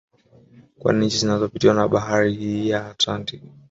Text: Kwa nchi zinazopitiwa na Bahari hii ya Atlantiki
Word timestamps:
Kwa 0.79 0.93
nchi 0.93 1.17
zinazopitiwa 1.17 1.73
na 1.73 1.87
Bahari 1.87 2.33
hii 2.35 2.69
ya 2.69 2.89
Atlantiki 2.89 3.49